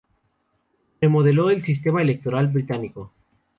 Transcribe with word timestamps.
Remodeló 0.99 1.51
el 1.51 1.61
sistema 1.61 2.01
electoral 2.01 2.47
británico. 2.47 3.11